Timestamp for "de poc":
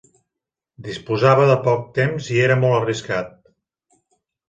1.53-1.85